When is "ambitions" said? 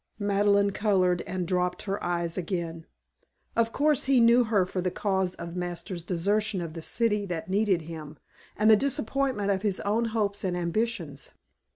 10.57-11.33